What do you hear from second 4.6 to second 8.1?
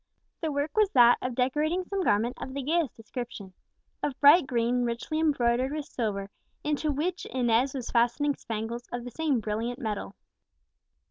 richly embroidered with silver, into which Inez was